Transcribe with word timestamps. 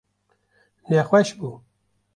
Nexweş 0.89 1.29
bû. 1.39 1.49